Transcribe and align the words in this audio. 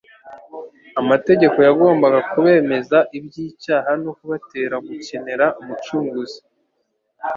Amategeko 1.01 1.57
yagombaga 1.67 2.19
kubemeza 2.31 2.97
iby'icyaha 3.17 3.91
no 4.03 4.11
kubatera 4.17 4.75
gukenera 4.87 5.45
Umucunguzi. 5.61 6.39